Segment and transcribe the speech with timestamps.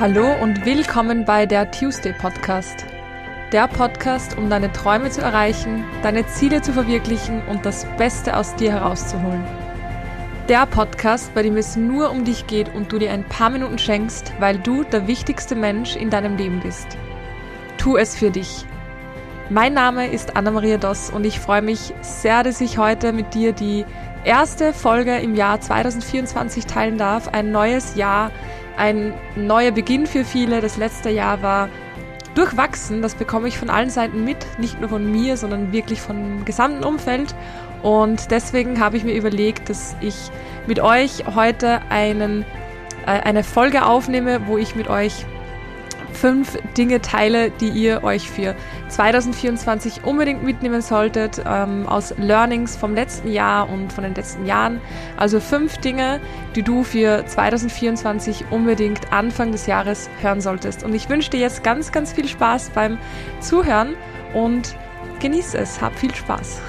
[0.00, 2.86] Hallo und willkommen bei der Tuesday Podcast.
[3.50, 8.54] Der Podcast, um deine Träume zu erreichen, deine Ziele zu verwirklichen und das Beste aus
[8.54, 9.44] dir herauszuholen.
[10.48, 13.76] Der Podcast, bei dem es nur um dich geht und du dir ein paar Minuten
[13.76, 16.86] schenkst, weil du der wichtigste Mensch in deinem Leben bist.
[17.76, 18.66] Tu es für dich.
[19.50, 23.52] Mein Name ist Anna-Maria Doss und ich freue mich sehr, dass ich heute mit dir
[23.52, 23.84] die
[24.22, 27.26] erste Folge im Jahr 2024 teilen darf.
[27.26, 28.30] Ein neues Jahr
[28.78, 30.60] ein neuer Beginn für viele.
[30.60, 31.68] Das letzte Jahr war
[32.34, 33.02] durchwachsen.
[33.02, 34.38] Das bekomme ich von allen Seiten mit.
[34.58, 37.34] Nicht nur von mir, sondern wirklich vom gesamten Umfeld.
[37.82, 40.30] Und deswegen habe ich mir überlegt, dass ich
[40.66, 42.44] mit euch heute einen,
[43.06, 45.26] äh, eine Folge aufnehme, wo ich mit euch
[46.20, 48.56] fünf Dinge teile, die ihr euch für
[48.88, 54.80] 2024 unbedingt mitnehmen solltet ähm, aus Learnings vom letzten Jahr und von den letzten Jahren.
[55.16, 56.20] Also fünf Dinge,
[56.56, 60.82] die du für 2024 unbedingt Anfang des Jahres hören solltest.
[60.82, 62.98] Und ich wünsche dir jetzt ganz, ganz viel Spaß beim
[63.40, 63.94] Zuhören
[64.34, 64.74] und
[65.20, 65.80] genieß es.
[65.80, 66.60] Hab viel Spaß.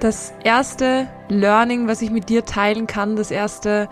[0.00, 3.88] Das erste Learning, was ich mit dir teilen kann, das erste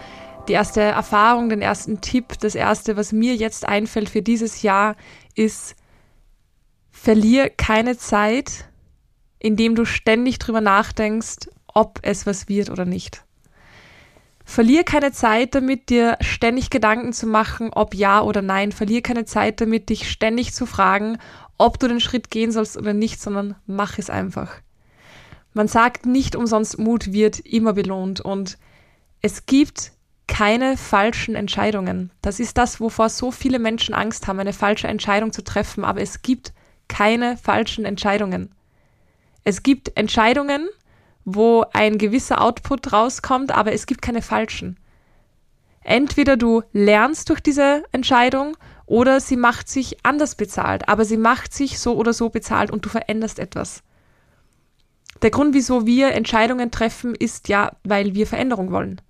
[0.48, 4.96] die erste Erfahrung, den ersten Tipp, das erste, was mir jetzt einfällt für dieses Jahr,
[5.34, 5.76] ist,
[6.90, 8.68] verlier keine Zeit,
[9.38, 13.22] indem du ständig drüber nachdenkst, ob es was wird oder nicht.
[14.44, 18.70] Verlier keine Zeit damit, dir ständig Gedanken zu machen, ob ja oder nein.
[18.70, 21.18] Verlier keine Zeit damit, dich ständig zu fragen,
[21.58, 24.52] ob du den Schritt gehen sollst oder nicht, sondern mach es einfach.
[25.52, 28.56] Man sagt nicht umsonst, Mut wird immer belohnt und
[29.20, 29.92] es gibt
[30.26, 32.10] keine falschen Entscheidungen.
[32.22, 35.84] Das ist das, wovor so viele Menschen Angst haben, eine falsche Entscheidung zu treffen.
[35.84, 36.52] Aber es gibt
[36.88, 38.54] keine falschen Entscheidungen.
[39.44, 40.68] Es gibt Entscheidungen,
[41.24, 44.76] wo ein gewisser Output rauskommt, aber es gibt keine falschen.
[45.82, 48.56] Entweder du lernst durch diese Entscheidung
[48.86, 52.84] oder sie macht sich anders bezahlt, aber sie macht sich so oder so bezahlt und
[52.84, 53.82] du veränderst etwas.
[55.22, 59.00] Der Grund, wieso wir Entscheidungen treffen, ist ja, weil wir Veränderung wollen.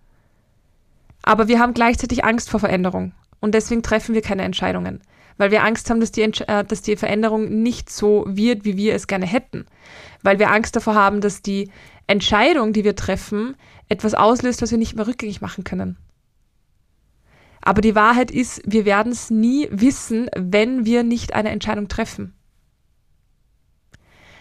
[1.26, 5.02] Aber wir haben gleichzeitig Angst vor Veränderung und deswegen treffen wir keine Entscheidungen,
[5.36, 8.94] weil wir Angst haben, dass die, äh, dass die Veränderung nicht so wird, wie wir
[8.94, 9.66] es gerne hätten,
[10.22, 11.70] weil wir Angst davor haben, dass die
[12.06, 13.56] Entscheidung, die wir treffen,
[13.88, 15.98] etwas auslöst, was wir nicht mehr rückgängig machen können.
[17.60, 22.34] Aber die Wahrheit ist, wir werden es nie wissen, wenn wir nicht eine Entscheidung treffen.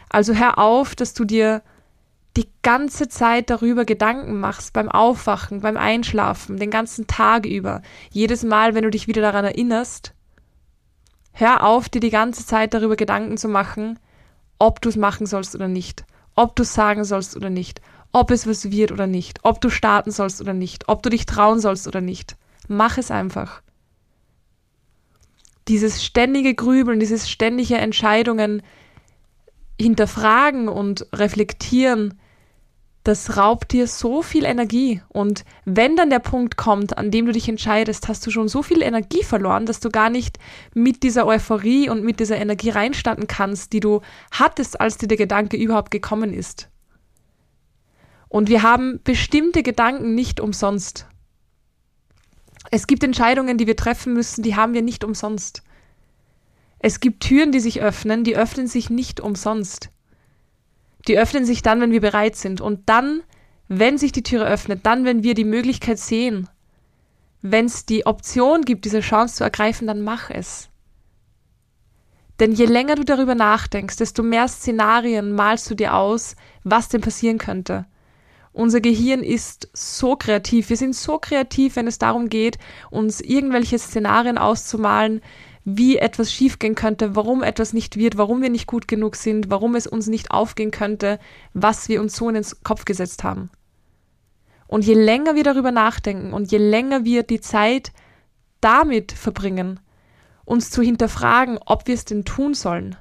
[0.09, 1.63] Also hör auf, dass du dir
[2.38, 7.81] die ganze Zeit darüber Gedanken machst, beim Aufwachen, beim Einschlafen, den ganzen Tag über,
[8.12, 10.13] jedes Mal, wenn du dich wieder daran erinnerst,
[11.31, 14.00] hör auf, dir die ganze Zeit darüber Gedanken zu machen,
[14.59, 17.81] ob du es machen sollst oder nicht, ob du es sagen sollst oder nicht,
[18.12, 21.25] ob es was wird oder nicht, ob du starten sollst oder nicht, ob du dich
[21.25, 22.38] trauen sollst oder nicht.
[22.68, 23.62] Mach es einfach.
[25.68, 28.62] Dieses ständige Grübeln, dieses ständige Entscheidungen
[29.79, 32.19] hinterfragen und reflektieren,
[33.05, 34.99] das raubt dir so viel Energie.
[35.09, 38.63] Und wenn dann der Punkt kommt, an dem du dich entscheidest, hast du schon so
[38.63, 40.39] viel Energie verloren, dass du gar nicht
[40.73, 44.01] mit dieser Euphorie und mit dieser Energie reinstarten kannst, die du
[44.31, 46.69] hattest, als dir der Gedanke überhaupt gekommen ist.
[48.27, 51.05] Und wir haben bestimmte Gedanken nicht umsonst.
[52.71, 55.61] Es gibt Entscheidungen, die wir treffen müssen, die haben wir nicht umsonst.
[56.79, 59.89] Es gibt Türen, die sich öffnen, die öffnen sich nicht umsonst.
[61.07, 62.61] Die öffnen sich dann, wenn wir bereit sind.
[62.61, 63.21] Und dann,
[63.67, 66.49] wenn sich die Türe öffnet, dann, wenn wir die Möglichkeit sehen,
[67.41, 70.69] wenn es die Option gibt, diese Chance zu ergreifen, dann mach es.
[72.39, 77.01] Denn je länger du darüber nachdenkst, desto mehr Szenarien malst du dir aus, was denn
[77.01, 77.85] passieren könnte.
[78.51, 80.69] Unser Gehirn ist so kreativ.
[80.69, 82.57] Wir sind so kreativ, wenn es darum geht,
[82.89, 85.21] uns irgendwelche Szenarien auszumalen,
[85.65, 89.73] wie etwas schiefgehen könnte, warum etwas nicht wird, warum wir nicht gut genug sind, warum
[89.73, 91.19] es uns nicht aufgehen könnte,
[91.53, 93.50] was wir uns so in den Kopf gesetzt haben.
[94.67, 97.91] Und je länger wir darüber nachdenken und je länger wir die Zeit
[98.62, 99.79] damit verbringen,
[100.45, 102.95] uns zu hinterfragen, ob wir es denn tun sollen,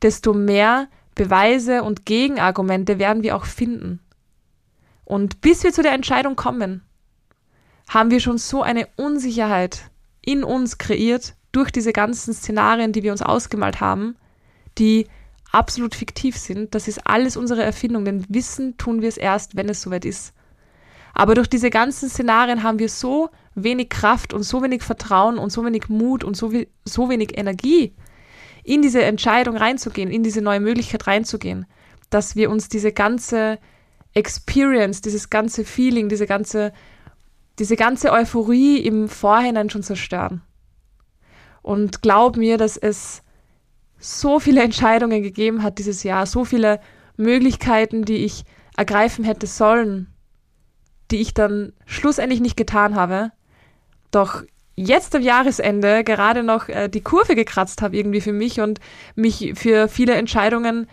[0.00, 4.00] desto mehr Beweise und Gegenargumente werden wir auch finden.
[5.04, 6.82] Und bis wir zu der Entscheidung kommen,
[7.88, 9.90] haben wir schon so eine Unsicherheit
[10.22, 14.16] in uns kreiert, durch diese ganzen Szenarien, die wir uns ausgemalt haben,
[14.78, 15.06] die
[15.52, 16.74] absolut fiktiv sind.
[16.74, 20.32] Das ist alles unsere Erfindung, denn wissen tun wir es erst, wenn es soweit ist.
[21.14, 25.50] Aber durch diese ganzen Szenarien haben wir so wenig Kraft und so wenig Vertrauen und
[25.50, 26.50] so wenig Mut und so,
[26.84, 27.94] so wenig Energie,
[28.64, 31.66] in diese Entscheidung reinzugehen, in diese neue Möglichkeit reinzugehen,
[32.10, 33.58] dass wir uns diese ganze
[34.12, 36.72] Experience, dieses ganze Feeling, diese ganze
[37.58, 40.42] diese ganze Euphorie im Vorhinein schon zerstören.
[41.64, 43.22] Und glaub mir, dass es
[43.98, 46.78] so viele Entscheidungen gegeben hat dieses Jahr, so viele
[47.16, 48.44] Möglichkeiten, die ich
[48.76, 50.08] ergreifen hätte sollen,
[51.10, 53.32] die ich dann schlussendlich nicht getan habe.
[54.10, 54.42] Doch
[54.76, 58.78] jetzt am Jahresende gerade noch äh, die Kurve gekratzt habe irgendwie für mich und
[59.14, 60.86] mich für viele Entscheidungen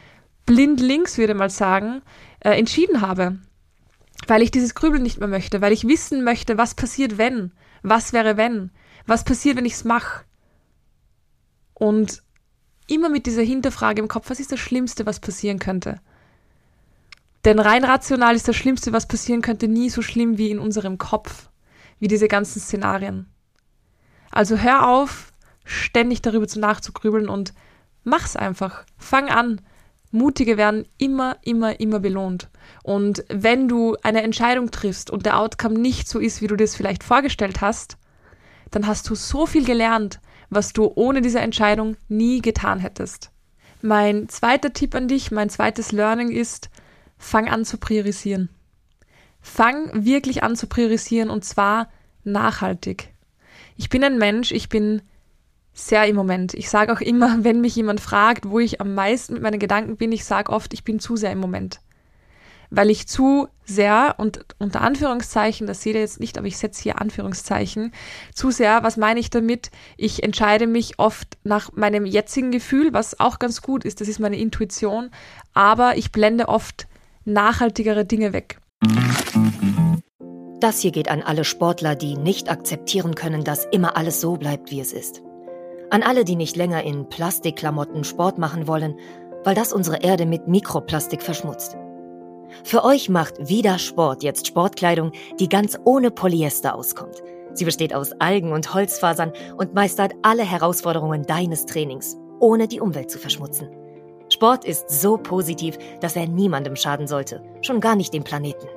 [0.46, 2.02] blind links, würde mal sagen,
[2.40, 3.40] äh, entschieden habe.
[4.28, 7.52] Weil ich dieses Grübeln nicht mehr möchte, weil ich wissen möchte, was passiert, wenn.
[7.84, 8.72] Was wäre, wenn?
[9.06, 10.24] Was passiert, wenn ich es mache?
[11.82, 12.22] Und
[12.86, 16.00] immer mit dieser Hinterfrage im Kopf, was ist das Schlimmste, was passieren könnte?
[17.44, 21.00] Denn rein rational ist das Schlimmste, was passieren könnte, nie so schlimm wie in unserem
[21.00, 21.50] Kopf,
[21.98, 23.26] wie diese ganzen Szenarien.
[24.30, 25.34] Also hör auf,
[25.64, 27.56] ständig darüber zu nachzugrübeln und
[28.04, 28.86] mach's einfach.
[29.00, 29.60] Fang an.
[30.12, 32.52] Mutige werden immer, immer, immer belohnt.
[32.84, 36.66] Und wenn du eine Entscheidung triffst und der Outcome nicht so ist, wie du dir
[36.66, 37.98] es vielleicht vorgestellt hast,
[38.70, 40.20] dann hast du so viel gelernt,
[40.52, 43.32] was du ohne diese Entscheidung nie getan hättest.
[43.82, 46.70] Mein zweiter Tipp an dich, mein zweites Learning ist,
[47.18, 48.50] fang an zu priorisieren.
[49.40, 51.90] Fang wirklich an zu priorisieren und zwar
[52.24, 53.10] nachhaltig.
[53.78, 55.02] Ich bin ein Mensch, ich bin
[55.74, 56.54] sehr im Moment.
[56.54, 59.98] Ich sage auch immer, wenn mich jemand fragt, wo ich am meisten mit meinen Gedanken
[59.98, 61.80] bin, ich sage oft, ich bin zu sehr im Moment
[62.72, 66.82] weil ich zu sehr und unter Anführungszeichen, das seht ihr jetzt nicht, aber ich setze
[66.82, 67.94] hier Anführungszeichen,
[68.34, 69.70] zu sehr, was meine ich damit?
[69.98, 74.20] Ich entscheide mich oft nach meinem jetzigen Gefühl, was auch ganz gut ist, das ist
[74.20, 75.12] meine Intuition,
[75.54, 76.88] aber ich blende oft
[77.26, 78.60] nachhaltigere Dinge weg.
[80.60, 84.72] Das hier geht an alle Sportler, die nicht akzeptieren können, dass immer alles so bleibt,
[84.72, 85.22] wie es ist.
[85.90, 88.96] An alle, die nicht länger in Plastikklamotten Sport machen wollen,
[89.44, 91.76] weil das unsere Erde mit Mikroplastik verschmutzt.
[92.64, 97.24] Für euch macht Vida Sport jetzt Sportkleidung, die ganz ohne Polyester auskommt.
[97.54, 103.12] Sie besteht aus Algen und Holzfasern und meistert alle Herausforderungen deines Trainings, ohne die Umwelt
[103.12, 103.70] zu verschmutzen.
[104.30, 108.68] Sport ist so positiv, dass er niemandem schaden sollte, schon gar nicht dem Planeten.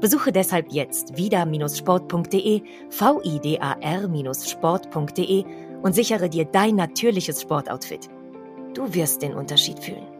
[0.00, 5.44] Besuche deshalb jetzt vida-sport.de, vidar-sport.de
[5.82, 8.08] und sichere dir dein natürliches Sportoutfit.
[8.74, 10.19] Du wirst den Unterschied fühlen.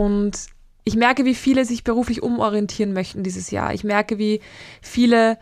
[0.00, 0.46] Und
[0.84, 3.74] ich merke, wie viele sich beruflich umorientieren möchten dieses Jahr.
[3.74, 4.40] Ich merke, wie
[4.80, 5.36] viele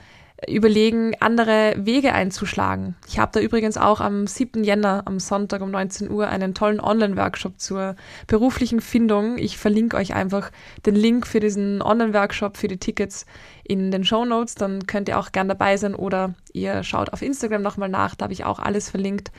[0.49, 2.97] überlegen, andere Wege einzuschlagen.
[3.07, 4.65] Ich habe da übrigens auch am 7.
[4.65, 7.95] Jänner, am Sonntag um 19 Uhr, einen tollen Online-Workshop zur
[8.27, 9.39] beruflichen Findung.
[9.39, 10.51] Ich verlinke euch einfach
[10.87, 13.27] den Link für diesen Online-Workshop, für die Tickets
[13.63, 14.57] in den Show Notes.
[14.57, 18.25] Dann könnt ihr auch gern dabei sein oder ihr schaut auf Instagram nochmal nach, da
[18.25, 19.31] habe ich auch alles verlinkt.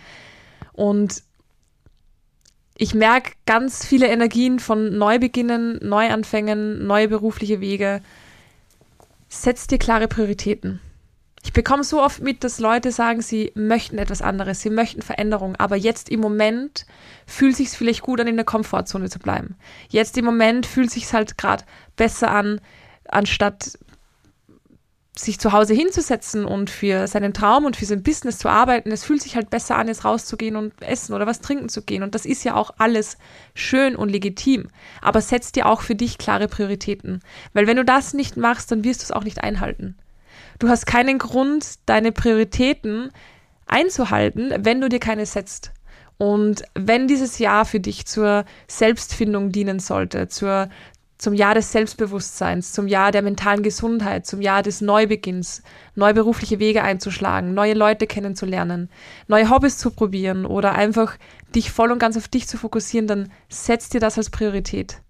[0.72, 1.24] Und
[2.81, 8.01] ich merke ganz viele Energien von Neubeginnen, Neuanfängen, neue berufliche Wege.
[9.27, 10.79] Setz dir klare Prioritäten.
[11.43, 15.57] Ich bekomme so oft mit, dass Leute sagen, sie möchten etwas anderes, sie möchten Veränderung,
[15.57, 16.85] aber jetzt im Moment
[17.27, 19.57] fühlt sich vielleicht gut an, in der Komfortzone zu bleiben.
[19.89, 21.65] Jetzt im Moment fühlt sich halt gerade
[21.97, 22.61] besser an,
[23.09, 23.77] anstatt
[25.17, 29.03] sich zu Hause hinzusetzen und für seinen Traum und für sein Business zu arbeiten, es
[29.03, 32.03] fühlt sich halt besser an, jetzt rauszugehen und essen oder was trinken zu gehen.
[32.03, 33.17] Und das ist ja auch alles
[33.53, 34.69] schön und legitim.
[35.01, 37.19] Aber setz dir auch für dich klare Prioritäten.
[37.53, 39.98] Weil wenn du das nicht machst, dann wirst du es auch nicht einhalten.
[40.60, 43.12] Du hast keinen Grund, deine Prioritäten
[43.65, 45.72] einzuhalten, wenn du dir keine setzt.
[46.17, 50.69] Und wenn dieses Jahr für dich zur Selbstfindung dienen sollte, zur
[51.19, 55.61] zum Jahr des Selbstbewusstseins, zum Jahr der mentalen Gesundheit, zum Jahr des Neubeginns,
[55.93, 58.89] neue berufliche Wege einzuschlagen, neue Leute kennenzulernen,
[59.27, 61.17] neue Hobbys zu probieren oder einfach
[61.53, 65.01] dich voll und ganz auf dich zu fokussieren, dann setz dir das als Priorität.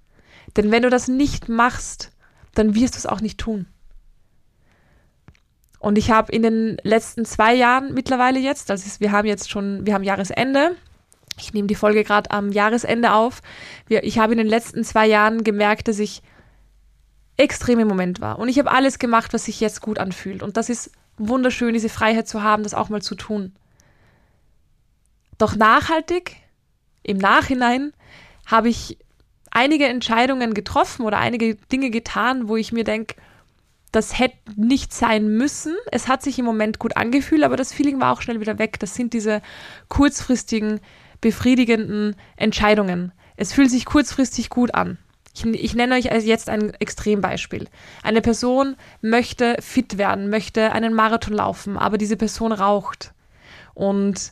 [0.58, 2.12] Denn wenn du das nicht machst,
[2.56, 3.68] dann wirst du es auch nicht tun.
[5.78, 9.86] Und ich habe in den letzten zwei Jahren mittlerweile jetzt, also wir haben jetzt schon,
[9.86, 10.76] wir haben Jahresende,
[11.38, 13.42] ich nehme die Folge gerade am Jahresende auf.
[13.88, 16.22] Ich habe in den letzten zwei Jahren gemerkt, dass ich
[17.38, 18.38] extrem im Moment war.
[18.40, 20.44] Und ich habe alles gemacht, was sich jetzt gut anfühlt.
[20.44, 23.54] Und das ist wunderschön, diese Freiheit zu haben, das auch mal zu tun.
[25.38, 26.36] Doch nachhaltig,
[27.04, 27.94] im Nachhinein,
[28.46, 28.98] habe ich
[29.52, 33.16] einige Entscheidungen getroffen oder einige Dinge getan, wo ich mir denke,
[33.92, 35.76] das hätte nicht sein müssen.
[35.92, 38.80] Es hat sich im Moment gut angefühlt, aber das Feeling war auch schnell wieder weg.
[38.80, 39.42] Das sind diese
[39.88, 40.80] kurzfristigen
[41.22, 43.12] befriedigenden Entscheidungen.
[43.36, 44.98] Es fühlt sich kurzfristig gut an.
[45.34, 47.68] Ich, ich, nenne euch jetzt ein Extrembeispiel.
[48.04, 53.14] Eine Person möchte fit werden, möchte einen Marathon laufen, aber diese Person raucht.
[53.74, 54.32] Und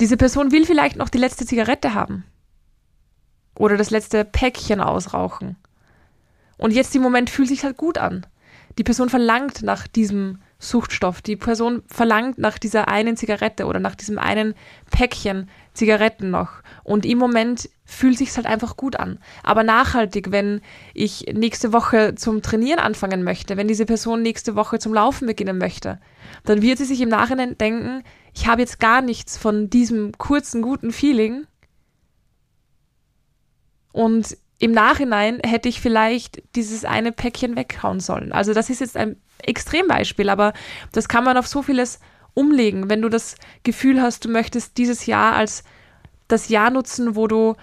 [0.00, 2.24] diese Person will vielleicht noch die letzte Zigarette haben.
[3.56, 5.56] Oder das letzte Päckchen ausrauchen.
[6.56, 8.26] Und jetzt im Moment fühlt sich halt gut an.
[8.78, 11.22] Die Person verlangt nach diesem Suchtstoff.
[11.22, 14.54] Die Person verlangt nach dieser einen Zigarette oder nach diesem einen
[14.90, 16.62] Päckchen Zigaretten noch.
[16.84, 19.18] Und im Moment fühlt sich halt einfach gut an.
[19.42, 20.60] Aber nachhaltig, wenn
[20.94, 25.58] ich nächste Woche zum Trainieren anfangen möchte, wenn diese Person nächste Woche zum Laufen beginnen
[25.58, 26.00] möchte,
[26.44, 28.02] dann wird sie sich im Nachhinein denken,
[28.34, 31.46] ich habe jetzt gar nichts von diesem kurzen, guten Feeling.
[33.92, 38.32] Und im Nachhinein hätte ich vielleicht dieses eine Päckchen weghauen sollen.
[38.32, 40.52] Also das ist jetzt ein Extrembeispiel, aber
[40.92, 42.00] das kann man auf so vieles
[42.34, 42.90] umlegen.
[42.90, 45.64] Wenn du das Gefühl hast, du möchtest dieses Jahr als
[46.28, 47.54] das Jahr nutzen, wo du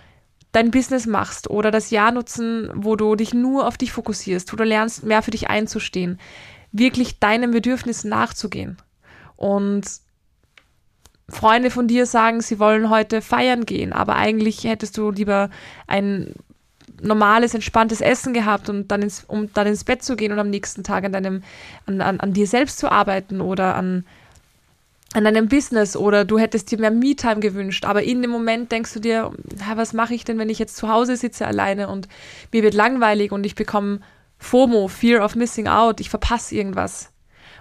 [0.52, 4.58] dein Business machst oder das Jahr nutzen, wo du dich nur auf dich fokussierst, wo
[4.58, 6.20] du lernst, mehr für dich einzustehen,
[6.72, 8.78] wirklich deinen Bedürfnissen nachzugehen.
[9.36, 9.86] Und
[11.30, 15.50] Freunde von dir sagen, sie wollen heute feiern gehen, aber eigentlich hättest du lieber
[15.88, 16.36] ein
[17.02, 20.50] normales, entspanntes Essen gehabt und dann ins, um dann ins Bett zu gehen und am
[20.50, 21.44] nächsten Tag an deinem,
[21.86, 24.06] an, an, an dir selbst zu arbeiten oder an,
[25.14, 28.94] an deinem Business oder du hättest dir mehr Me-Time gewünscht, aber in dem Moment denkst
[28.94, 29.32] du dir,
[29.76, 32.08] was mache ich denn, wenn ich jetzt zu Hause sitze alleine und
[32.52, 34.00] mir wird langweilig und ich bekomme
[34.38, 37.10] FOMO, Fear of Missing Out, ich verpasse irgendwas.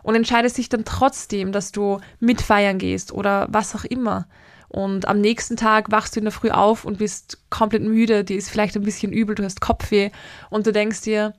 [0.03, 4.27] Und entscheidest dich dann trotzdem, dass du mitfeiern gehst oder was auch immer.
[4.71, 8.37] Und am nächsten Tag wachst du in der Früh auf und bist komplett müde, dir
[8.37, 10.11] ist vielleicht ein bisschen übel, du hast Kopfweh
[10.49, 11.35] und du denkst dir,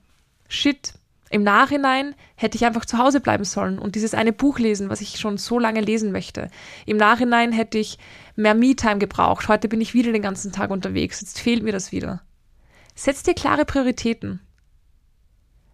[0.48, 0.92] shit,
[1.30, 5.00] im Nachhinein hätte ich einfach zu Hause bleiben sollen und dieses eine Buch lesen, was
[5.00, 6.50] ich schon so lange lesen möchte.
[6.84, 7.98] Im Nachhinein hätte ich
[8.36, 9.48] mehr Me-Time gebraucht.
[9.48, 11.22] Heute bin ich wieder den ganzen Tag unterwegs.
[11.22, 12.20] Jetzt fehlt mir das wieder.
[12.94, 14.40] Setz dir klare Prioritäten.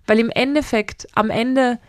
[0.07, 1.81] Weil im Endeffekt, am Ende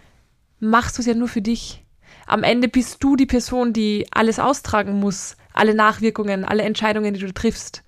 [0.60, 1.86] machst du es ja nur für dich.
[2.26, 7.20] Am Ende bist du die Person, die alles austragen muss, alle Nachwirkungen, alle Entscheidungen, die
[7.20, 7.84] du triffst.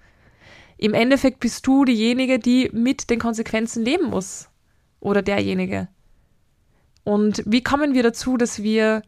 [0.78, 4.50] Im Endeffekt bist du diejenige, die mit den Konsequenzen leben muss.
[5.00, 5.88] Oder derjenige.
[7.04, 9.01] Und wie kommen wir dazu, dass wir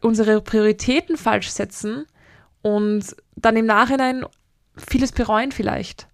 [0.00, 2.06] unsere Prioritäten falsch setzen
[2.62, 4.24] und dann im Nachhinein
[4.76, 6.06] vieles bereuen vielleicht?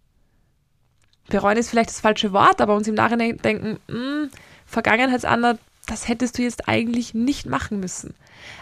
[1.29, 4.31] Bereuen ist vielleicht das falsche Wort, aber uns im Nachhinein denken, mh, hm,
[4.67, 5.59] Vergangenheitsander,
[5.90, 8.14] das hättest du jetzt eigentlich nicht machen müssen.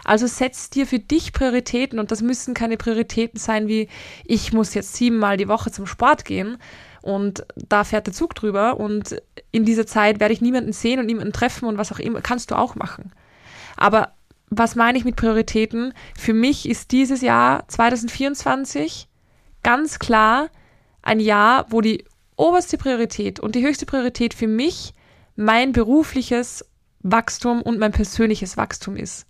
[0.03, 3.87] Also setz dir für dich Prioritäten und das müssen keine Prioritäten sein wie,
[4.25, 6.57] ich muss jetzt siebenmal die Woche zum Sport gehen
[7.01, 9.21] und da fährt der Zug drüber und
[9.51, 12.49] in dieser Zeit werde ich niemanden sehen und niemanden treffen und was auch immer, kannst
[12.49, 13.11] du auch machen.
[13.77, 14.13] Aber
[14.49, 15.93] was meine ich mit Prioritäten?
[16.17, 19.07] Für mich ist dieses Jahr 2024
[19.61, 20.49] ganz klar
[21.03, 22.05] ein Jahr, wo die
[22.35, 24.93] oberste Priorität und die höchste Priorität für mich
[25.35, 26.65] mein berufliches
[27.01, 29.25] Wachstum und mein persönliches Wachstum ist.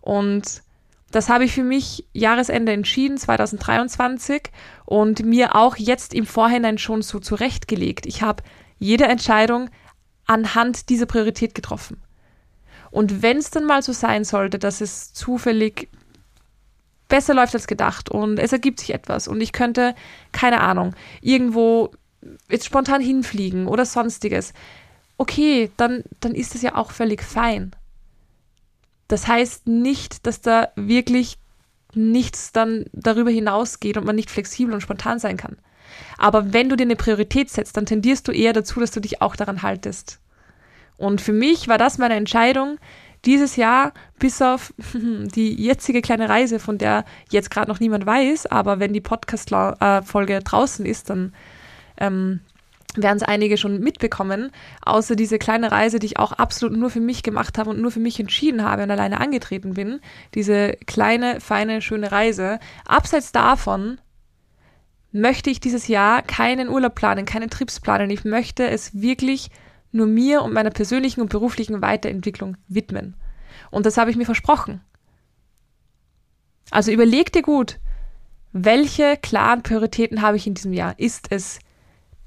[0.00, 0.62] Und
[1.10, 4.50] das habe ich für mich Jahresende entschieden, 2023,
[4.84, 8.06] und mir auch jetzt im Vorhinein schon so zurechtgelegt.
[8.06, 8.42] Ich habe
[8.78, 9.70] jede Entscheidung
[10.26, 12.02] anhand dieser Priorität getroffen.
[12.90, 15.88] Und wenn es dann mal so sein sollte, dass es zufällig
[17.08, 19.94] besser läuft als gedacht und es ergibt sich etwas und ich könnte,
[20.32, 21.90] keine Ahnung, irgendwo
[22.50, 24.52] jetzt spontan hinfliegen oder sonstiges,
[25.18, 27.72] okay, dann, dann ist das ja auch völlig fein.
[29.08, 31.38] Das heißt nicht, dass da wirklich
[31.94, 35.56] nichts dann darüber hinausgeht und man nicht flexibel und spontan sein kann.
[36.16, 39.20] Aber wenn du dir eine Priorität setzt, dann tendierst du eher dazu, dass du dich
[39.20, 40.20] auch daran haltest.
[40.96, 42.78] Und für mich war das meine Entscheidung,
[43.24, 48.46] dieses Jahr, bis auf die jetzige kleine Reise, von der jetzt gerade noch niemand weiß,
[48.46, 51.32] aber wenn die Podcast-Folge draußen ist, dann
[51.96, 52.40] ähm,
[53.02, 54.50] werden es einige schon mitbekommen,
[54.82, 57.90] außer diese kleine Reise, die ich auch absolut nur für mich gemacht habe und nur
[57.90, 60.00] für mich entschieden habe und alleine angetreten bin.
[60.34, 62.58] Diese kleine, feine, schöne Reise.
[62.86, 64.00] Abseits davon
[65.12, 68.10] möchte ich dieses Jahr keinen Urlaub planen, keine Trips planen.
[68.10, 69.50] Ich möchte es wirklich
[69.92, 73.16] nur mir und meiner persönlichen und beruflichen Weiterentwicklung widmen.
[73.70, 74.80] Und das habe ich mir versprochen.
[76.70, 77.78] Also überleg dir gut,
[78.52, 80.98] welche klaren Prioritäten habe ich in diesem Jahr?
[80.98, 81.58] Ist es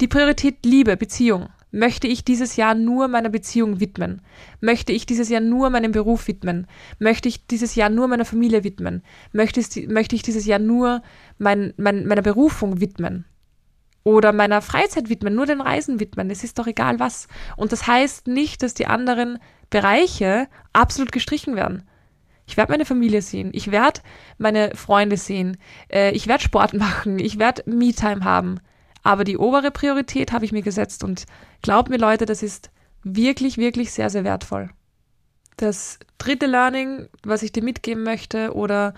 [0.01, 1.50] die Priorität Liebe, Beziehung.
[1.74, 4.22] Möchte ich dieses Jahr nur meiner Beziehung widmen?
[4.60, 6.67] Möchte ich dieses Jahr nur meinem Beruf widmen?
[7.00, 9.03] Möchte ich dieses Jahr nur meiner Familie widmen?
[9.31, 11.01] Möchte, möchte ich dieses Jahr nur
[11.38, 13.25] mein, mein, meiner Berufung widmen?
[14.03, 16.29] Oder meiner Freizeit widmen, nur den Reisen widmen?
[16.29, 17.27] Es ist doch egal was.
[17.55, 19.38] Und das heißt nicht, dass die anderen
[19.70, 21.84] Bereiche absolut gestrichen werden.
[22.48, 24.01] Ich werde meine Familie sehen, ich werde
[24.38, 25.58] meine Freunde sehen,
[25.89, 28.60] äh, ich werde Sport machen, ich werde Me-Time haben.
[29.03, 31.25] Aber die obere Priorität habe ich mir gesetzt und
[31.62, 32.70] glaubt mir Leute, das ist
[33.03, 34.70] wirklich, wirklich sehr, sehr wertvoll.
[35.58, 38.93] Das dritte Learning, was ich dir mitgeben möchte oder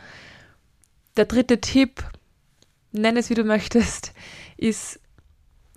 [1.18, 2.04] der dritte Tipp,
[2.92, 4.14] nenn es wie du möchtest,
[4.58, 5.00] ist,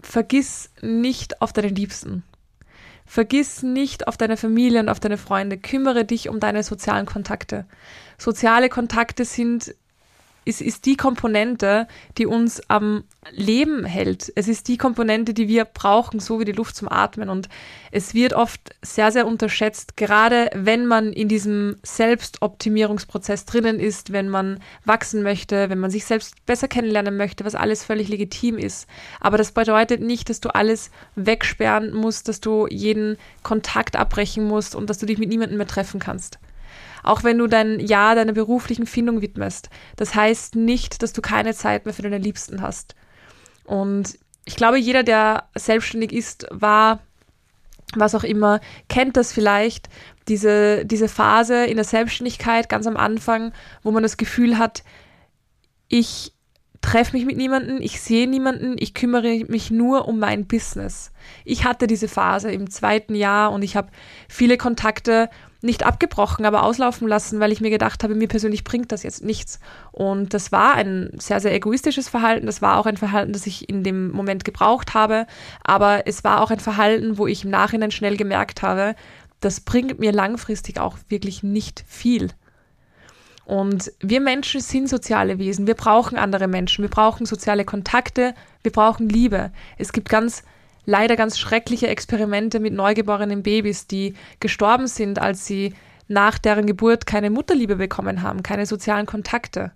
[0.00, 2.24] vergiss nicht auf deine Liebsten.
[3.04, 5.58] Vergiss nicht auf deine Familie und auf deine Freunde.
[5.58, 7.66] Kümmere dich um deine sozialen Kontakte.
[8.18, 9.74] Soziale Kontakte sind
[10.46, 11.86] ist, ist die Komponente,
[12.16, 14.32] die uns am Leben hält.
[14.36, 17.28] Es ist die Komponente, die wir brauchen, so wie die Luft zum Atmen.
[17.28, 17.48] Und
[17.90, 24.28] es wird oft sehr, sehr unterschätzt, gerade wenn man in diesem Selbstoptimierungsprozess drinnen ist, wenn
[24.28, 28.86] man wachsen möchte, wenn man sich selbst besser kennenlernen möchte, was alles völlig legitim ist.
[29.20, 34.76] Aber das bedeutet nicht, dass du alles wegsperren musst, dass du jeden Kontakt abbrechen musst
[34.76, 36.38] und dass du dich mit niemandem mehr treffen kannst
[37.06, 39.70] auch wenn du dein Jahr deiner beruflichen Findung widmest.
[39.96, 42.94] Das heißt nicht, dass du keine Zeit mehr für deine Liebsten hast.
[43.64, 47.00] Und ich glaube, jeder, der selbstständig ist, war,
[47.94, 49.88] was auch immer, kennt das vielleicht,
[50.28, 54.82] diese, diese Phase in der Selbstständigkeit ganz am Anfang, wo man das Gefühl hat,
[55.88, 56.32] ich
[56.80, 61.12] treffe mich mit niemandem, ich sehe niemanden, ich kümmere mich nur um mein Business.
[61.44, 63.90] Ich hatte diese Phase im zweiten Jahr und ich habe
[64.28, 65.28] viele Kontakte
[65.62, 69.24] nicht abgebrochen, aber auslaufen lassen, weil ich mir gedacht habe, mir persönlich bringt das jetzt
[69.24, 69.58] nichts.
[69.92, 72.46] Und das war ein sehr, sehr egoistisches Verhalten.
[72.46, 75.26] Das war auch ein Verhalten, das ich in dem Moment gebraucht habe.
[75.64, 78.94] Aber es war auch ein Verhalten, wo ich im Nachhinein schnell gemerkt habe,
[79.40, 82.30] das bringt mir langfristig auch wirklich nicht viel.
[83.44, 85.68] Und wir Menschen sind soziale Wesen.
[85.68, 86.82] Wir brauchen andere Menschen.
[86.82, 88.34] Wir brauchen soziale Kontakte.
[88.62, 89.52] Wir brauchen Liebe.
[89.78, 90.42] Es gibt ganz
[90.86, 95.74] leider ganz schreckliche Experimente mit neugeborenen Babys, die gestorben sind, als sie
[96.08, 99.72] nach deren Geburt keine Mutterliebe bekommen haben, keine sozialen Kontakte.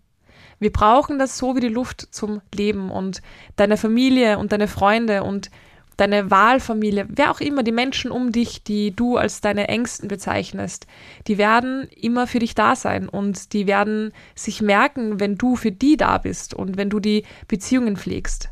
[0.60, 3.22] Wir brauchen das so wie die Luft zum Leben und
[3.56, 5.50] deine Familie und deine Freunde und
[5.96, 10.86] deine Wahlfamilie, wer auch immer, die Menschen um dich, die du als deine Ängsten bezeichnest,
[11.26, 15.72] die werden immer für dich da sein und die werden sich merken, wenn du für
[15.72, 18.50] die da bist und wenn du die Beziehungen pflegst.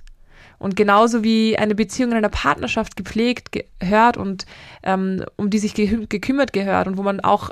[0.58, 4.44] Und genauso wie eine Beziehung in einer Partnerschaft gepflegt gehört und
[4.82, 7.50] ähm, um die sich ge gekümmert gehört und wo man auch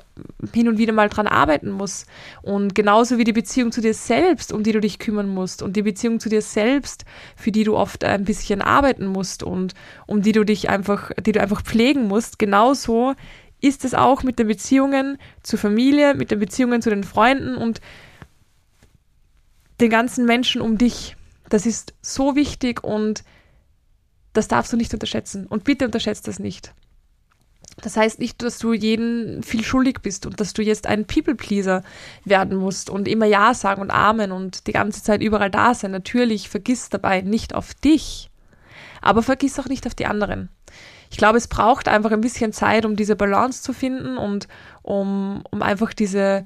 [0.53, 2.07] hin und wieder mal dran arbeiten muss.
[2.42, 5.77] Und genauso wie die Beziehung zu dir selbst, um die du dich kümmern musst und
[5.77, 7.05] die Beziehung zu dir selbst,
[7.37, 9.75] für die du oft ein bisschen arbeiten musst und
[10.07, 13.14] um die du dich einfach, die du einfach pflegen musst, genauso
[13.61, 17.81] ist es auch mit den Beziehungen zur Familie, mit den Beziehungen zu den Freunden und
[19.81, 21.16] den ganzen Menschen um dich.
[21.49, 23.25] Das ist so wichtig und
[24.33, 25.47] das darfst du nicht unterschätzen.
[25.47, 26.75] Und bitte unterschätzt das nicht.
[27.83, 31.83] Das heißt nicht, dass du jeden viel schuldig bist und dass du jetzt ein People-Pleaser
[32.25, 35.91] werden musst und immer Ja sagen und Amen und die ganze Zeit überall da sein.
[35.91, 38.31] Natürlich vergiss dabei nicht auf dich,
[39.03, 40.49] aber vergiss auch nicht auf die anderen.
[41.11, 44.49] Ich glaube, es braucht einfach ein bisschen Zeit, um diese Balance zu finden und
[44.83, 46.45] um, um einfach diese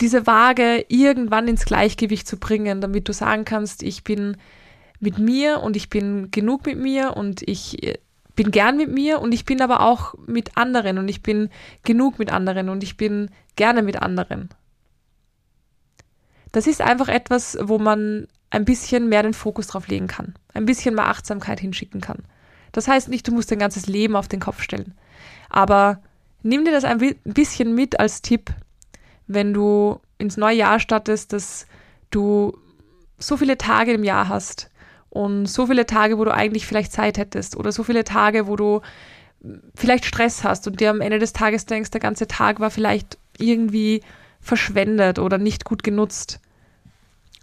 [0.00, 4.36] diese Waage irgendwann ins Gleichgewicht zu bringen, damit du sagen kannst, ich bin
[5.00, 7.98] mit mir und ich bin genug mit mir und ich äh,
[8.34, 11.50] bin gern mit mir und ich bin aber auch mit anderen und ich bin
[11.82, 14.48] genug mit anderen und ich bin gerne mit anderen.
[16.52, 20.66] Das ist einfach etwas, wo man ein bisschen mehr den Fokus drauf legen kann, ein
[20.66, 22.22] bisschen mehr Achtsamkeit hinschicken kann.
[22.72, 24.94] Das heißt nicht, du musst dein ganzes Leben auf den Kopf stellen,
[25.50, 26.00] aber
[26.42, 28.54] nimm dir das ein bisschen mit als Tipp,
[29.28, 31.66] wenn du ins neue Jahr startest, dass
[32.10, 32.58] du
[33.18, 34.70] so viele Tage im Jahr hast
[35.10, 38.56] und so viele Tage, wo du eigentlich vielleicht Zeit hättest oder so viele Tage, wo
[38.56, 38.80] du
[39.74, 43.18] vielleicht Stress hast und dir am Ende des Tages denkst, der ganze Tag war vielleicht
[43.38, 44.02] irgendwie
[44.40, 46.40] verschwendet oder nicht gut genutzt.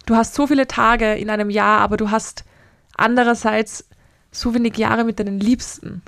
[0.04, 2.44] Du hast so viele Tage in einem Jahr, aber du hast
[2.94, 3.88] andererseits
[4.30, 6.02] so wenig Jahre mit deinen Liebsten.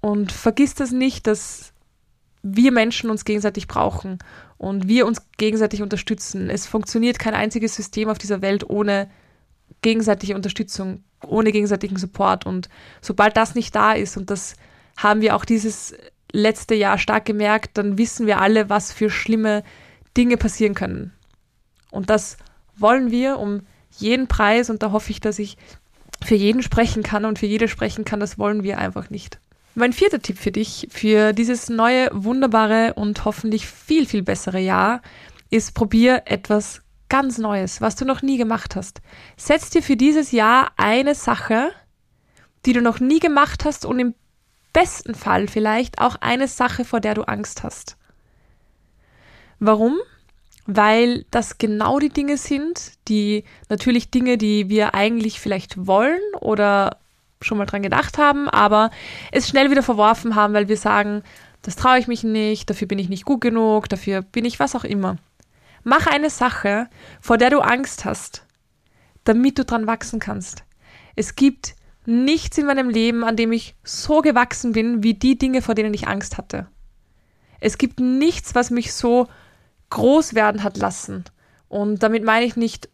[0.00, 1.72] Und vergiss das nicht, dass
[2.54, 4.18] wir Menschen uns gegenseitig brauchen
[4.58, 6.48] und wir uns gegenseitig unterstützen.
[6.48, 9.08] Es funktioniert kein einziges System auf dieser Welt ohne
[9.82, 12.46] gegenseitige Unterstützung, ohne gegenseitigen Support.
[12.46, 12.68] Und
[13.00, 14.54] sobald das nicht da ist, und das
[14.96, 15.94] haben wir auch dieses
[16.32, 19.62] letzte Jahr stark gemerkt, dann wissen wir alle, was für schlimme
[20.16, 21.12] Dinge passieren können.
[21.90, 22.36] Und das
[22.76, 23.62] wollen wir um
[23.98, 25.56] jeden Preis, und da hoffe ich, dass ich
[26.24, 29.38] für jeden sprechen kann und für jede sprechen kann, das wollen wir einfach nicht.
[29.78, 35.02] Mein vierter Tipp für dich, für dieses neue, wunderbare und hoffentlich viel, viel bessere Jahr,
[35.50, 39.02] ist probier etwas ganz Neues, was du noch nie gemacht hast.
[39.36, 41.72] Setz dir für dieses Jahr eine Sache,
[42.64, 44.14] die du noch nie gemacht hast und im
[44.72, 47.98] besten Fall vielleicht auch eine Sache, vor der du Angst hast.
[49.58, 49.98] Warum?
[50.64, 56.96] Weil das genau die Dinge sind, die natürlich Dinge, die wir eigentlich vielleicht wollen oder
[57.40, 58.90] schon mal dran gedacht haben, aber
[59.32, 61.22] es schnell wieder verworfen haben, weil wir sagen,
[61.62, 64.74] das traue ich mich nicht, dafür bin ich nicht gut genug, dafür bin ich was
[64.74, 65.16] auch immer.
[65.84, 66.88] Mach eine Sache,
[67.20, 68.44] vor der du Angst hast,
[69.24, 70.64] damit du dran wachsen kannst.
[71.14, 71.74] Es gibt
[72.06, 75.94] nichts in meinem Leben, an dem ich so gewachsen bin, wie die Dinge, vor denen
[75.94, 76.68] ich Angst hatte.
[77.60, 79.28] Es gibt nichts, was mich so
[79.90, 81.24] groß werden hat lassen.
[81.68, 82.88] Und damit meine ich nicht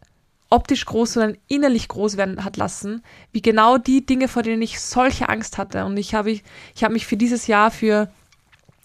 [0.53, 4.79] optisch groß, sondern innerlich groß werden hat lassen, wie genau die Dinge, vor denen ich
[4.79, 5.83] solche Angst hatte.
[5.85, 6.43] Und ich habe, ich
[6.83, 8.11] habe mich für dieses Jahr für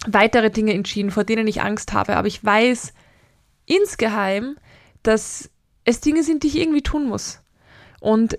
[0.06, 2.16] weitere Dinge entschieden, vor denen ich Angst habe.
[2.16, 2.94] Aber ich weiß
[3.66, 4.56] insgeheim,
[5.02, 5.50] dass
[5.84, 7.40] es Dinge sind, die ich irgendwie tun muss.
[8.00, 8.38] Und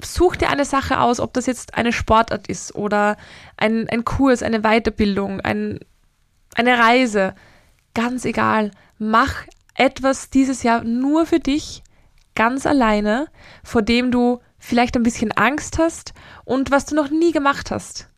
[0.00, 3.16] such dir eine Sache aus, ob das jetzt eine Sportart ist oder
[3.56, 5.78] ein, ein Kurs, eine Weiterbildung, ein,
[6.56, 7.36] eine Reise.
[7.94, 8.72] Ganz egal.
[8.98, 11.84] Mach etwas dieses Jahr nur für dich,
[12.36, 13.26] ganz alleine,
[13.64, 18.08] vor dem du vielleicht ein bisschen Angst hast und was du noch nie gemacht hast.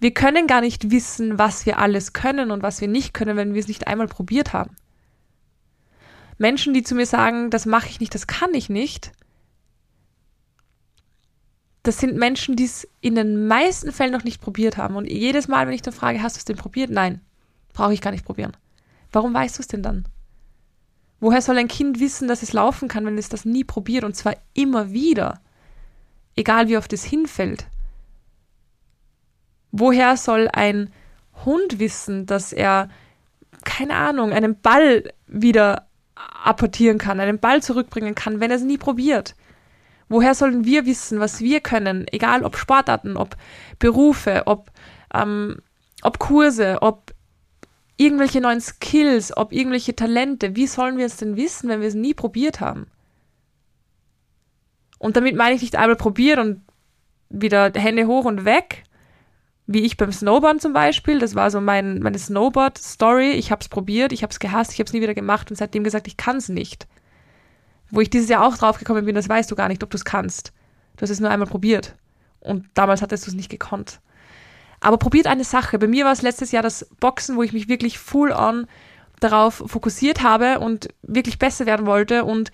[0.00, 3.54] Wir können gar nicht wissen, was wir alles können und was wir nicht können, wenn
[3.54, 4.74] wir es nicht einmal probiert haben.
[6.38, 9.12] Menschen, die zu mir sagen, das mache ich nicht, das kann ich nicht,
[11.88, 14.94] das sind Menschen, die es in den meisten Fällen noch nicht probiert haben.
[14.96, 16.90] Und jedes Mal, wenn ich dann frage, hast du es denn probiert?
[16.90, 17.22] Nein,
[17.72, 18.54] brauche ich gar nicht probieren.
[19.10, 20.04] Warum weißt du es denn dann?
[21.20, 24.14] Woher soll ein Kind wissen, dass es laufen kann, wenn es das nie probiert und
[24.14, 25.40] zwar immer wieder?
[26.36, 27.66] Egal wie oft es hinfällt.
[29.72, 30.92] Woher soll ein
[31.44, 32.88] Hund wissen, dass er,
[33.64, 38.78] keine Ahnung, einen Ball wieder apportieren kann, einen Ball zurückbringen kann, wenn er es nie
[38.78, 39.34] probiert?
[40.08, 43.36] Woher sollen wir wissen, was wir können, egal ob Sportarten, ob
[43.78, 44.70] Berufe, ob,
[45.12, 45.60] ähm,
[46.02, 47.12] ob Kurse, ob
[47.98, 51.94] irgendwelche neuen Skills, ob irgendwelche Talente, wie sollen wir es denn wissen, wenn wir es
[51.94, 52.86] nie probiert haben?
[54.98, 56.62] Und damit meine ich nicht einmal probiert und
[57.28, 58.84] wieder Hände hoch und weg,
[59.66, 61.18] wie ich beim Snowboarden zum Beispiel.
[61.18, 63.32] Das war so mein, meine Snowboard-Story.
[63.32, 65.56] Ich habe es probiert, ich habe es gehasst, ich habe es nie wieder gemacht und
[65.56, 66.86] seitdem gesagt, ich kann es nicht.
[67.90, 70.04] Wo ich dieses Jahr auch draufgekommen bin, das weißt du gar nicht, ob du es
[70.04, 70.52] kannst.
[70.96, 71.96] Du hast es nur einmal probiert.
[72.40, 74.00] Und damals hattest du es nicht gekonnt.
[74.80, 75.78] Aber probiert eine Sache.
[75.78, 78.66] Bei mir war es letztes Jahr das Boxen, wo ich mich wirklich full on
[79.20, 82.52] darauf fokussiert habe und wirklich besser werden wollte und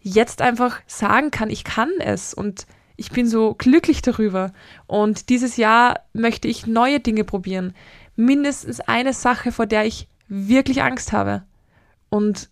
[0.00, 4.52] jetzt einfach sagen kann, ich kann es und ich bin so glücklich darüber.
[4.86, 7.74] Und dieses Jahr möchte ich neue Dinge probieren.
[8.16, 11.42] Mindestens eine Sache, vor der ich wirklich Angst habe.
[12.10, 12.50] Und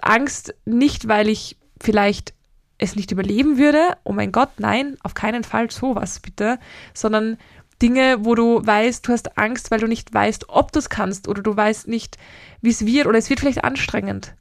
[0.00, 2.34] Angst nicht, weil ich vielleicht
[2.78, 3.96] es nicht überleben würde.
[4.04, 6.58] Oh mein Gott, nein, auf keinen Fall sowas bitte,
[6.94, 7.36] sondern
[7.82, 11.28] Dinge, wo du weißt, du hast Angst, weil du nicht weißt, ob du es kannst
[11.28, 12.16] oder du weißt nicht,
[12.60, 14.34] wie es wird oder es wird vielleicht anstrengend.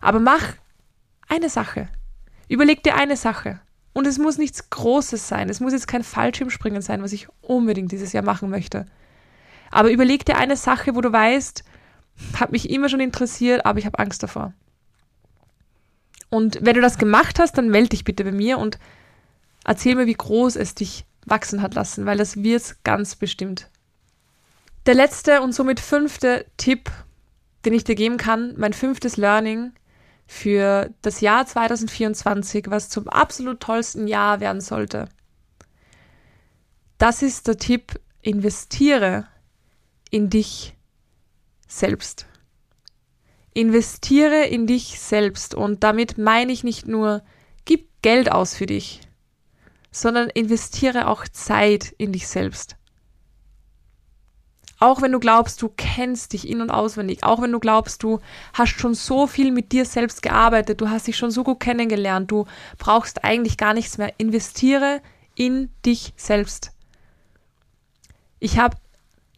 [0.00, 0.54] Aber mach
[1.28, 1.88] eine Sache.
[2.48, 3.60] Überleg dir eine Sache.
[3.94, 5.48] Und es muss nichts Großes sein.
[5.48, 8.86] Es muss jetzt kein Fallschirmspringen sein, was ich unbedingt dieses Jahr machen möchte.
[9.70, 11.64] Aber überleg dir eine Sache, wo du weißt,
[12.38, 14.52] hat mich immer schon interessiert, aber ich habe Angst davor.
[16.34, 18.80] Und wenn du das gemacht hast, dann melde dich bitte bei mir und
[19.64, 23.70] erzähl mir, wie groß es dich wachsen hat lassen, weil das wird ganz bestimmt.
[24.84, 26.90] Der letzte und somit fünfte Tipp,
[27.64, 29.74] den ich dir geben kann, mein fünftes Learning
[30.26, 35.08] für das Jahr 2024, was zum absolut tollsten Jahr werden sollte.
[36.98, 39.28] Das ist der Tipp, investiere
[40.10, 40.74] in dich
[41.68, 42.26] selbst.
[43.54, 47.22] Investiere in dich selbst und damit meine ich nicht nur,
[47.64, 49.00] gib Geld aus für dich,
[49.92, 52.76] sondern investiere auch Zeit in dich selbst.
[54.80, 58.18] Auch wenn du glaubst, du kennst dich in und auswendig, auch wenn du glaubst, du
[58.52, 62.30] hast schon so viel mit dir selbst gearbeitet, du hast dich schon so gut kennengelernt,
[62.30, 64.12] du brauchst eigentlich gar nichts mehr.
[64.18, 65.00] Investiere
[65.36, 66.72] in dich selbst.
[68.40, 68.76] Ich habe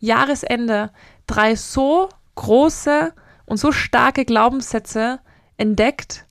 [0.01, 0.91] Jahresende
[1.27, 3.13] drei so große
[3.47, 5.21] und so starke Glaubenssätze
[5.57, 6.27] entdeckt,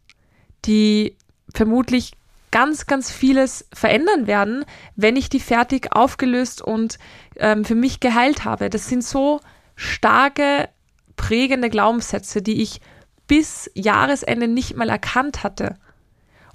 [0.65, 1.15] die
[1.53, 2.13] vermutlich
[2.51, 6.99] ganz, ganz vieles verändern werden, wenn ich die fertig aufgelöst und
[7.37, 8.69] ähm, für mich geheilt habe.
[8.69, 9.41] Das sind so
[9.75, 10.69] starke,
[11.17, 12.79] prägende Glaubenssätze, die ich
[13.27, 15.77] bis Jahresende nicht mal erkannt hatte,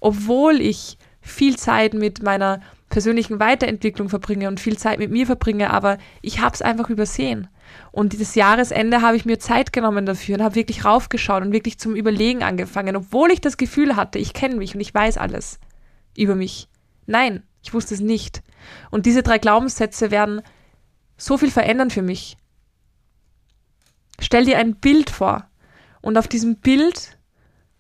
[0.01, 5.71] obwohl ich viel Zeit mit meiner persönlichen Weiterentwicklung verbringe und viel Zeit mit mir verbringe,
[5.71, 7.49] aber ich habe es einfach übersehen.
[7.93, 11.79] Und dieses Jahresende habe ich mir Zeit genommen dafür und habe wirklich raufgeschaut und wirklich
[11.79, 15.59] zum Überlegen angefangen, obwohl ich das Gefühl hatte, ich kenne mich und ich weiß alles
[16.17, 16.69] über mich.
[17.07, 18.43] Nein, ich wusste es nicht.
[18.91, 20.43] Und diese drei Glaubenssätze werden
[21.17, 22.37] so viel verändern für mich.
[24.21, 25.49] Stell dir ein Bild vor
[26.03, 27.19] und auf diesem Bild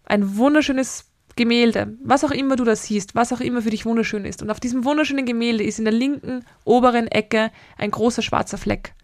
[0.05, 4.24] ein wunderschönes Gemälde, was auch immer du da siehst, was auch immer für dich wunderschön
[4.24, 4.42] ist.
[4.42, 8.94] Und auf diesem wunderschönen Gemälde ist in der linken oberen Ecke ein großer schwarzer Fleck.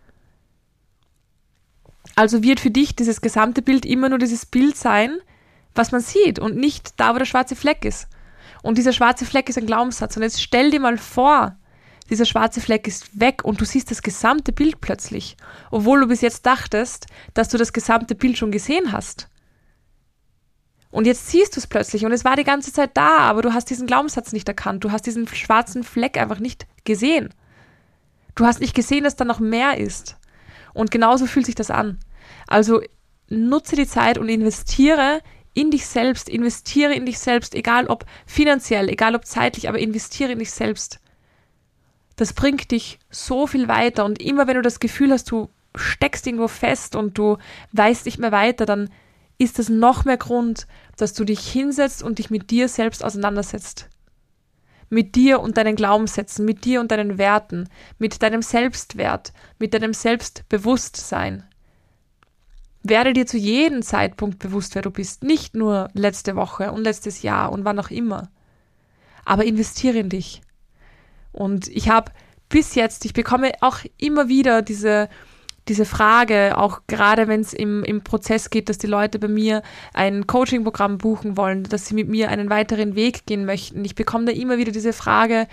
[2.14, 5.18] Also wird für dich dieses gesamte Bild immer nur dieses Bild sein,
[5.74, 8.08] was man sieht und nicht da, wo der schwarze Fleck ist.
[8.62, 10.16] Und dieser schwarze Fleck ist ein Glaubenssatz.
[10.16, 11.56] Und jetzt stell dir mal vor,
[12.10, 15.36] dieser schwarze Fleck ist weg und du siehst das gesamte Bild plötzlich,
[15.70, 19.28] obwohl du bis jetzt dachtest, dass du das gesamte Bild schon gesehen hast.
[20.90, 23.52] Und jetzt siehst du es plötzlich und es war die ganze Zeit da, aber du
[23.52, 27.34] hast diesen Glaubenssatz nicht erkannt, du hast diesen schwarzen Fleck einfach nicht gesehen.
[28.34, 30.16] Du hast nicht gesehen, dass da noch mehr ist.
[30.76, 31.98] Und genauso fühlt sich das an.
[32.46, 32.82] Also
[33.28, 35.22] nutze die Zeit und investiere
[35.54, 40.32] in dich selbst, investiere in dich selbst, egal ob finanziell, egal ob zeitlich, aber investiere
[40.32, 41.00] in dich selbst.
[42.16, 46.26] Das bringt dich so viel weiter und immer wenn du das Gefühl hast, du steckst
[46.26, 47.38] irgendwo fest und du
[47.72, 48.90] weißt nicht mehr weiter, dann
[49.38, 50.66] ist das noch mehr Grund,
[50.98, 53.88] dass du dich hinsetzt und dich mit dir selbst auseinandersetzt.
[54.88, 57.68] Mit dir und deinen Glaubenssätzen, mit dir und deinen Werten,
[57.98, 61.44] mit deinem Selbstwert, mit deinem Selbstbewusstsein.
[62.82, 65.24] Werde dir zu jedem Zeitpunkt bewusst, wer du bist.
[65.24, 68.30] Nicht nur letzte Woche und letztes Jahr und wann auch immer.
[69.24, 70.42] Aber investiere in dich.
[71.32, 72.12] Und ich habe
[72.48, 75.08] bis jetzt, ich bekomme auch immer wieder diese,
[75.68, 79.62] diese Frage, auch gerade wenn es im, im Prozess geht, dass die Leute bei mir
[79.92, 83.84] ein Coaching-Programm buchen wollen, dass sie mit mir einen weiteren Weg gehen möchten.
[83.84, 85.48] Ich bekomme da immer wieder diese Frage,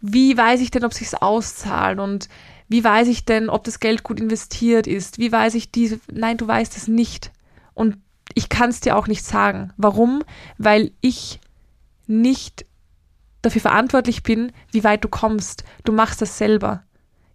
[0.00, 2.28] wie weiß ich denn, ob sich's auszahlt und
[2.68, 5.18] wie weiß ich denn, ob das Geld gut investiert ist?
[5.18, 5.98] Wie weiß ich diese?
[6.12, 7.32] Nein, du weißt es nicht.
[7.74, 7.96] Und
[8.34, 9.72] ich kann es dir auch nicht sagen.
[9.76, 10.22] Warum?
[10.56, 11.40] Weil ich
[12.06, 12.64] nicht
[13.42, 15.64] dafür verantwortlich bin, wie weit du kommst.
[15.84, 16.84] Du machst das selber.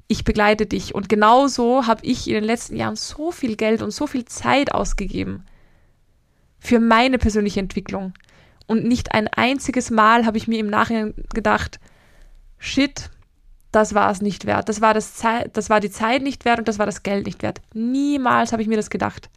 [0.07, 0.93] Ich begleite dich.
[0.93, 4.71] Und genauso habe ich in den letzten Jahren so viel Geld und so viel Zeit
[4.71, 5.45] ausgegeben
[6.59, 8.13] für meine persönliche Entwicklung.
[8.67, 11.79] Und nicht ein einziges Mal habe ich mir im Nachhinein gedacht,
[12.57, 13.09] shit,
[13.71, 14.69] das war es nicht wert.
[14.69, 15.21] Das war, das,
[15.53, 17.61] das war die Zeit nicht wert und das war das Geld nicht wert.
[17.73, 19.29] Niemals habe ich mir das gedacht.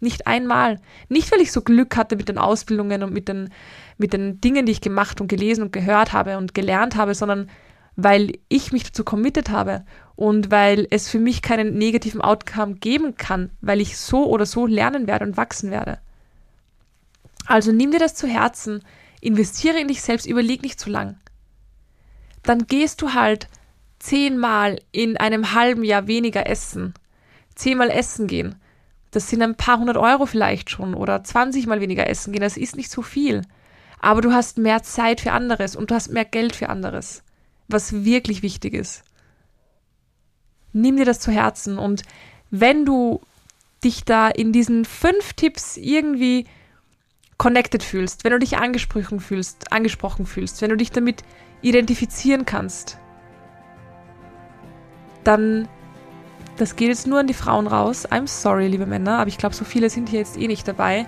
[0.00, 0.78] Nicht einmal.
[1.08, 3.50] Nicht, weil ich so Glück hatte mit den Ausbildungen und mit den,
[3.96, 7.48] mit den Dingen, die ich gemacht und gelesen und gehört habe und gelernt habe, sondern
[7.96, 13.16] weil ich mich dazu committed habe und weil es für mich keinen negativen Outcome geben
[13.16, 15.98] kann, weil ich so oder so lernen werde und wachsen werde.
[17.46, 18.82] Also nimm dir das zu Herzen,
[19.20, 21.16] investiere in dich selbst, überleg nicht zu lang.
[22.42, 23.48] Dann gehst du halt
[23.98, 26.94] zehnmal in einem halben Jahr weniger essen,
[27.54, 28.56] zehnmal essen gehen,
[29.16, 32.76] das sind ein paar hundert Euro vielleicht schon oder zwanzigmal weniger essen gehen, das ist
[32.76, 33.40] nicht so viel.
[33.98, 37.22] Aber du hast mehr Zeit für anderes und du hast mehr Geld für anderes,
[37.68, 39.02] was wirklich wichtig ist.
[40.72, 42.02] Nimm dir das zu Herzen und
[42.50, 43.20] wenn du
[43.82, 46.46] dich da in diesen fünf Tipps irgendwie
[47.38, 51.22] connected fühlst, wenn du dich angesprochen fühlst, angesprochen fühlst, wenn du dich damit
[51.62, 52.98] identifizieren kannst,
[55.24, 55.68] dann
[56.56, 58.08] das geht jetzt nur an die Frauen raus.
[58.08, 61.06] I'm sorry, liebe Männer, aber ich glaube, so viele sind hier jetzt eh nicht dabei.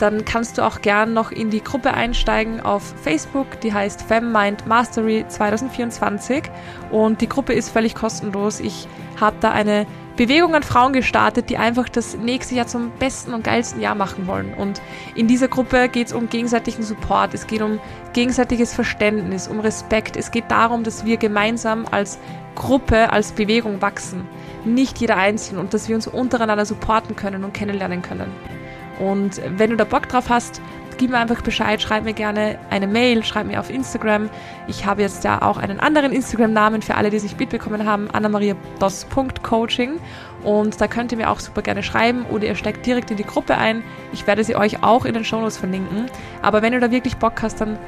[0.00, 4.66] Dann kannst du auch gern noch in die Gruppe einsteigen auf Facebook, die heißt FemMind
[4.66, 6.44] Mastery 2024
[6.90, 8.60] und die Gruppe ist völlig kostenlos.
[8.60, 8.88] Ich
[9.20, 9.86] habe da eine
[10.16, 14.26] Bewegung an Frauen gestartet, die einfach das nächste Jahr zum besten und geilsten Jahr machen
[14.26, 14.54] wollen.
[14.54, 14.80] Und
[15.14, 17.78] in dieser Gruppe geht es um gegenseitigen Support, es geht um
[18.14, 20.16] gegenseitiges Verständnis, um Respekt.
[20.16, 22.18] Es geht darum, dass wir gemeinsam als
[22.54, 24.26] Gruppe, als Bewegung wachsen,
[24.64, 28.59] nicht jeder einzeln und dass wir uns untereinander supporten können und kennenlernen können.
[29.00, 30.60] Und wenn du da Bock drauf hast,
[30.98, 34.28] gib mir einfach Bescheid, schreib mir gerne eine Mail, schreib mir auf Instagram.
[34.68, 39.98] Ich habe jetzt ja auch einen anderen Instagram-Namen für alle, die sich mitbekommen haben, annamariados.coaching
[40.44, 43.24] und da könnt ihr mir auch super gerne schreiben oder ihr steckt direkt in die
[43.24, 43.82] Gruppe ein.
[44.12, 46.06] Ich werde sie euch auch in den Shownotes verlinken.
[46.42, 47.78] Aber wenn du da wirklich Bock hast, dann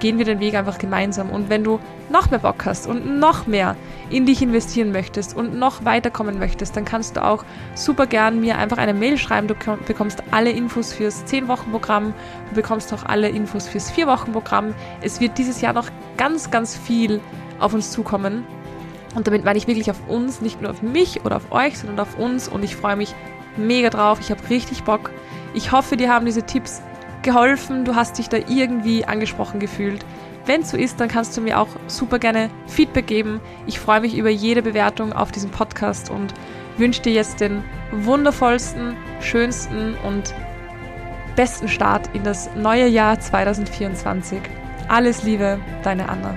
[0.00, 1.30] gehen wir den Weg einfach gemeinsam.
[1.30, 1.80] Und wenn du
[2.10, 3.76] noch mehr Bock hast und noch mehr
[4.10, 8.58] in dich investieren möchtest und noch weiterkommen möchtest, dann kannst du auch super gern mir
[8.58, 9.48] einfach eine Mail schreiben.
[9.48, 9.54] Du
[9.86, 12.14] bekommst alle Infos fürs 10-Wochen-Programm,
[12.48, 14.74] du bekommst auch alle Infos fürs 4-Wochen-Programm.
[15.02, 17.20] Es wird dieses Jahr noch ganz, ganz viel
[17.58, 18.44] auf uns zukommen.
[19.14, 22.00] Und damit meine ich wirklich auf uns, nicht nur auf mich oder auf euch, sondern
[22.00, 22.48] auf uns.
[22.48, 23.14] Und ich freue mich
[23.56, 24.18] mega drauf.
[24.20, 25.10] Ich habe richtig Bock.
[25.54, 26.82] Ich hoffe, dir haben diese Tipps
[27.22, 30.04] geholfen, du hast dich da irgendwie angesprochen gefühlt.
[30.46, 33.40] Wenn es so ist, dann kannst du mir auch super gerne Feedback geben.
[33.66, 36.32] Ich freue mich über jede Bewertung auf diesem Podcast und
[36.78, 40.34] wünsche dir jetzt den wundervollsten, schönsten und
[41.36, 44.40] besten Start in das neue Jahr 2024.
[44.88, 46.34] Alles Liebe, deine Anna.